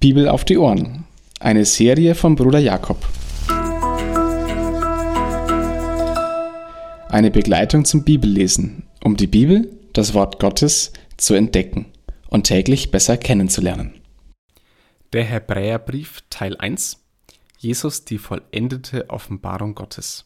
[0.00, 1.04] Bibel auf die Ohren.
[1.40, 3.06] Eine Serie von Bruder Jakob.
[7.10, 11.84] Eine Begleitung zum Bibellesen, um die Bibel, das Wort Gottes, zu entdecken
[12.30, 14.00] und täglich besser kennenzulernen.
[15.12, 16.96] Der Hebräerbrief Teil 1
[17.58, 20.24] Jesus die vollendete Offenbarung Gottes.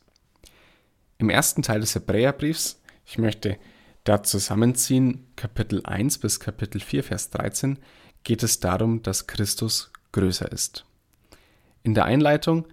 [1.18, 3.58] Im ersten Teil des Hebräerbriefs, ich möchte
[4.04, 7.78] da zusammenziehen Kapitel 1 bis Kapitel 4 Vers 13,
[8.24, 10.86] geht es darum, dass Christus größer ist.
[11.82, 12.66] In der Einleitung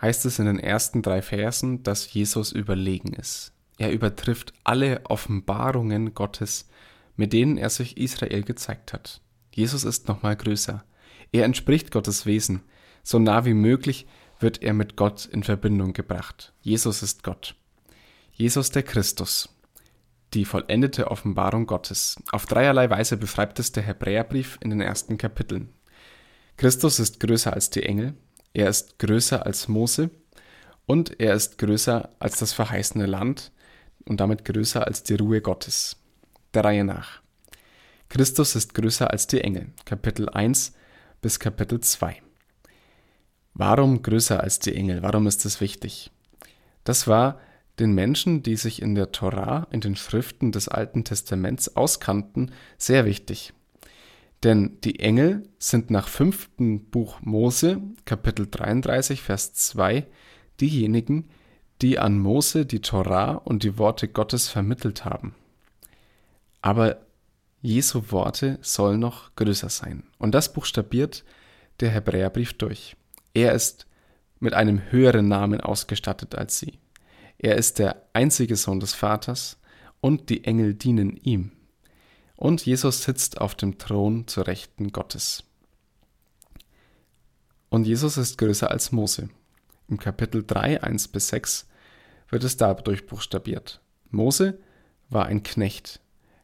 [0.00, 3.52] heißt es in den ersten drei Versen, dass Jesus überlegen ist.
[3.76, 6.68] Er übertrifft alle Offenbarungen Gottes,
[7.16, 9.20] mit denen er sich Israel gezeigt hat.
[9.52, 10.84] Jesus ist nochmal größer.
[11.32, 12.62] Er entspricht Gottes Wesen.
[13.02, 14.06] So nah wie möglich
[14.40, 16.52] wird er mit Gott in Verbindung gebracht.
[16.62, 17.54] Jesus ist Gott.
[18.32, 19.53] Jesus der Christus
[20.34, 22.16] die vollendete Offenbarung Gottes.
[22.32, 25.72] Auf dreierlei Weise beschreibt es der Hebräerbrief in den ersten Kapiteln.
[26.56, 28.14] Christus ist größer als die Engel,
[28.52, 30.10] er ist größer als Mose
[30.86, 33.52] und er ist größer als das verheißene Land
[34.04, 35.96] und damit größer als die Ruhe Gottes.
[36.52, 37.20] Der Reihe nach.
[38.08, 40.74] Christus ist größer als die Engel, Kapitel 1
[41.20, 42.22] bis Kapitel 2.
[43.54, 45.02] Warum größer als die Engel?
[45.02, 46.10] Warum ist das wichtig?
[46.84, 47.40] Das war
[47.78, 53.04] den Menschen, die sich in der Torah, in den Schriften des Alten Testaments auskannten, sehr
[53.04, 53.52] wichtig.
[54.42, 60.06] Denn die Engel sind nach fünften Buch Mose, Kapitel 33, Vers 2,
[60.60, 61.28] diejenigen,
[61.82, 65.34] die an Mose die Torah und die Worte Gottes vermittelt haben.
[66.62, 66.98] Aber
[67.60, 70.04] Jesu Worte sollen noch größer sein.
[70.18, 71.24] Und das buchstabiert
[71.80, 72.96] der Hebräerbrief durch.
[73.32, 73.86] Er ist
[74.38, 76.78] mit einem höheren Namen ausgestattet als sie.
[77.38, 79.58] Er ist der einzige Sohn des Vaters
[80.00, 81.52] und die Engel dienen ihm.
[82.36, 85.44] Und Jesus sitzt auf dem Thron zur Rechten Gottes.
[87.68, 89.28] Und Jesus ist größer als Mose.
[89.88, 91.66] Im Kapitel 3, 1 bis 6
[92.28, 93.80] wird es dadurch buchstabiert.
[94.10, 94.58] Mose
[95.08, 96.00] war ein Knecht.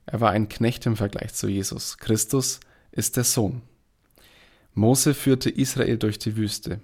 [0.07, 1.99] Er war ein Knecht im Vergleich zu Jesus.
[1.99, 2.61] Christus
[2.91, 3.63] ist der Sohn.
[4.75, 6.81] Mose führte Israel durch die Wüste.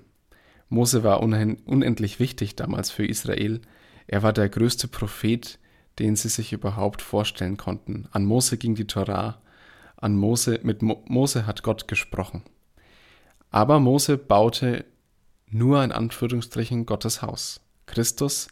[0.69, 3.61] Mose war unendlich wichtig damals für Israel,
[4.07, 5.59] er war der größte Prophet,
[5.99, 8.07] den sie sich überhaupt vorstellen konnten.
[8.13, 9.41] An Mose ging die Torah,
[9.97, 12.43] an Mose, mit Mo, Mose hat Gott gesprochen.
[13.51, 14.85] Aber Mose baute
[15.49, 17.61] nur in Anführungsstrichen Gottes Haus.
[17.87, 18.49] Christus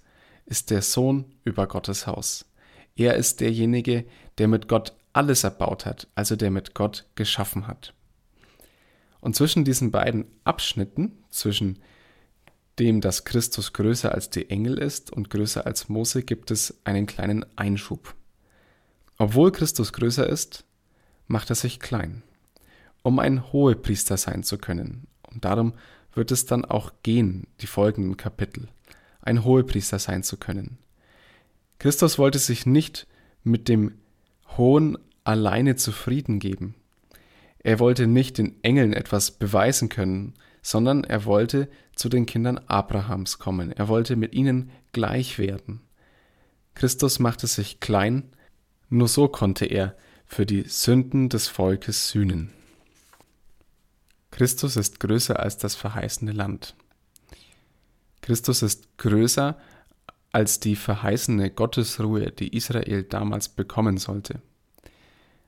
[0.46, 2.46] ist der Sohn über Gottes Haus.
[2.96, 4.06] Er ist derjenige,
[4.38, 7.92] der mit Gott alles erbaut hat, also der mit Gott geschaffen hat.
[9.20, 11.78] Und zwischen diesen beiden Abschnitten, zwischen
[12.78, 17.06] dem, dass Christus größer als die Engel ist und größer als Mose, gibt es einen
[17.06, 18.14] kleinen Einschub.
[19.16, 20.64] Obwohl Christus größer ist,
[21.26, 22.22] macht er sich klein,
[23.02, 25.06] um ein Hohepriester sein zu können.
[25.30, 25.74] Und darum
[26.12, 28.68] wird es dann auch gehen, die folgenden Kapitel,
[29.22, 30.78] ein Hohepriester sein zu können.
[31.78, 33.06] Christus wollte sich nicht
[33.42, 33.92] mit dem
[34.56, 36.74] Hohen alleine zufrieden geben.
[37.64, 43.38] Er wollte nicht den Engeln etwas beweisen können, sondern er wollte zu den Kindern Abrahams
[43.38, 43.72] kommen.
[43.72, 45.80] Er wollte mit ihnen gleich werden.
[46.74, 48.30] Christus machte sich klein,
[48.90, 52.52] nur so konnte er für die Sünden des Volkes sühnen.
[54.30, 56.74] Christus ist größer als das verheißene Land.
[58.20, 59.58] Christus ist größer
[60.32, 64.42] als die verheißene Gottesruhe, die Israel damals bekommen sollte.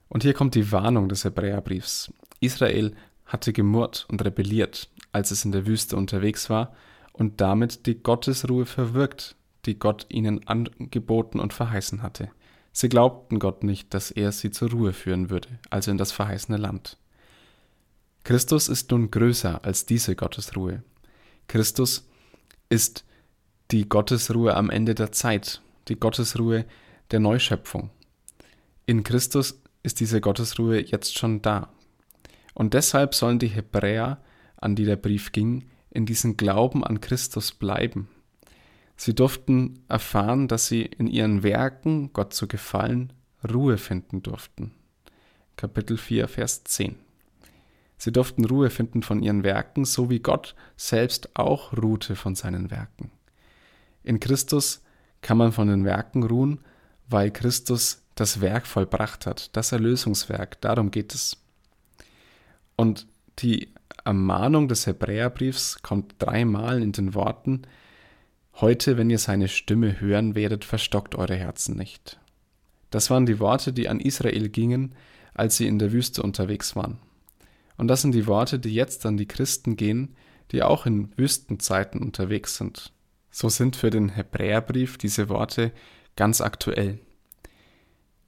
[0.08, 2.12] Und hier kommt die Warnung des Hebräerbriefs.
[2.40, 2.94] Israel
[3.24, 6.74] hatte gemurrt und rebelliert, als es in der Wüste unterwegs war,
[7.12, 12.30] und damit die Gottesruhe verwirkt, die Gott ihnen angeboten und verheißen hatte.
[12.72, 16.58] Sie glaubten Gott nicht, dass er sie zur Ruhe führen würde, also in das verheißene
[16.58, 16.98] Land.
[18.22, 20.82] Christus ist nun größer als diese Gottesruhe.
[21.48, 22.06] Christus
[22.68, 23.04] ist
[23.70, 26.66] die Gottesruhe am Ende der Zeit, die Gottesruhe
[27.12, 27.90] der Neuschöpfung.
[28.84, 31.72] In Christus ist diese Gottesruhe jetzt schon da.
[32.54, 34.20] Und deshalb sollen die Hebräer,
[34.56, 38.08] an die der Brief ging, in diesem Glauben an Christus bleiben.
[38.96, 43.12] Sie durften erfahren, dass sie in ihren Werken, Gott zu gefallen,
[43.48, 44.72] Ruhe finden durften.
[45.54, 46.96] Kapitel 4, Vers 10.
[47.96, 52.70] Sie durften Ruhe finden von ihren Werken, so wie Gott selbst auch ruhte von seinen
[52.70, 53.12] Werken.
[54.02, 54.82] In Christus
[55.22, 56.60] kann man von den Werken ruhen,
[57.08, 61.36] weil Christus das Werk vollbracht hat, das Erlösungswerk, darum geht es.
[62.74, 63.06] Und
[63.38, 63.68] die
[64.04, 67.62] Ermahnung des Hebräerbriefs kommt dreimal in den Worten,
[68.58, 72.18] Heute, wenn ihr seine Stimme hören werdet, verstockt eure Herzen nicht.
[72.90, 74.94] Das waren die Worte, die an Israel gingen,
[75.34, 76.96] als sie in der Wüste unterwegs waren.
[77.76, 80.16] Und das sind die Worte, die jetzt an die Christen gehen,
[80.52, 82.92] die auch in Wüstenzeiten unterwegs sind.
[83.30, 85.70] So sind für den Hebräerbrief diese Worte
[86.16, 86.98] ganz aktuell.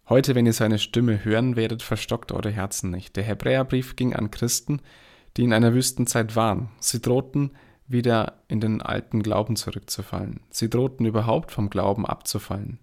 [0.08, 3.16] Heute, wenn ihr seine Stimme hören werdet, verstockt eure Herzen nicht.
[3.16, 4.80] Der Hebräerbrief ging an Christen,
[5.36, 6.70] die in einer Wüstenzeit waren.
[6.80, 7.50] Sie drohten,
[7.86, 10.40] wieder in den alten Glauben zurückzufallen.
[10.50, 12.78] Sie drohten überhaupt vom Glauben abzufallen.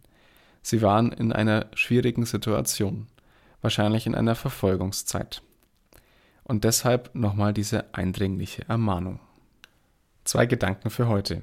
[0.61, 3.07] Sie waren in einer schwierigen Situation,
[3.61, 5.41] wahrscheinlich in einer Verfolgungszeit.
[6.43, 9.19] Und deshalb nochmal diese eindringliche Ermahnung.
[10.25, 11.41] Zwei Gedanken für heute.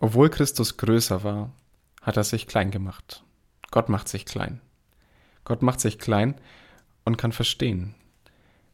[0.00, 1.52] Obwohl Christus größer war,
[2.02, 3.24] hat er sich klein gemacht.
[3.74, 4.60] Gott macht sich klein.
[5.42, 6.36] Gott macht sich klein
[7.04, 7.96] und kann verstehen.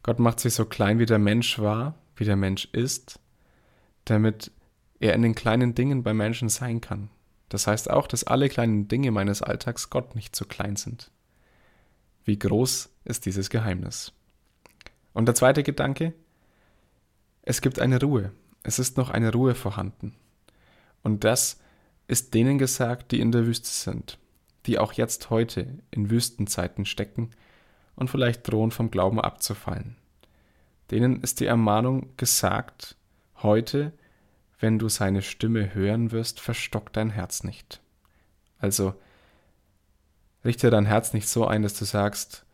[0.03, 3.19] Gott macht sich so klein, wie der Mensch war, wie der Mensch ist,
[4.05, 4.51] damit
[4.99, 7.09] er in den kleinen Dingen bei Menschen sein kann.
[7.49, 11.09] Das heißt auch, dass alle kleinen Dinge meines Alltags Gott nicht zu klein sind.
[12.23, 14.13] Wie groß ist dieses Geheimnis?
[15.13, 16.13] Und der zweite Gedanke,
[17.41, 18.33] es gibt eine Ruhe.
[18.61, 20.13] Es ist noch eine Ruhe vorhanden.
[21.01, 21.59] Und das
[22.05, 24.19] ist denen gesagt, die in der Wüste sind,
[24.65, 27.31] die auch jetzt heute in Wüstenzeiten stecken
[27.95, 29.95] und vielleicht drohen vom Glauben abzufallen.
[30.91, 32.95] Denen ist die Ermahnung gesagt,
[33.37, 33.93] heute,
[34.59, 37.81] wenn du seine Stimme hören wirst, verstock dein Herz nicht.
[38.59, 38.93] Also
[40.45, 42.45] richte dein Herz nicht so ein, dass du sagst,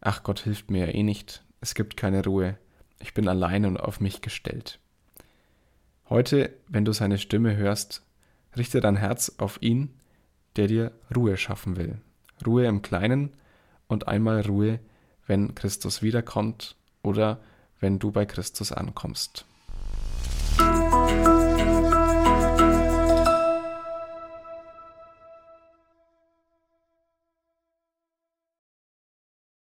[0.00, 2.56] ach Gott hilft mir ja eh nicht, es gibt keine Ruhe,
[3.00, 4.78] ich bin allein und auf mich gestellt.
[6.08, 8.02] Heute, wenn du seine Stimme hörst,
[8.56, 9.94] richte dein Herz auf ihn,
[10.56, 11.98] der dir Ruhe schaffen will.
[12.46, 13.30] Ruhe im Kleinen
[13.88, 14.80] und einmal Ruhe,
[15.26, 17.40] wenn Christus wiederkommt oder
[17.80, 19.46] wenn du bei Christus ankommst.